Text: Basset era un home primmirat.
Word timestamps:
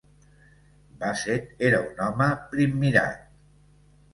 Basset 1.03 1.53
era 1.69 1.81
un 1.91 2.01
home 2.07 2.31
primmirat. 2.55 3.21